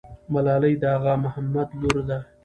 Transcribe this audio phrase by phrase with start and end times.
[0.33, 2.19] ملالۍ د اغا محمد لور ده.